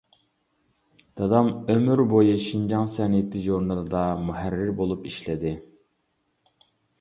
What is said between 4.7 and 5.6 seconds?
بولۇپ ئىشلىدى.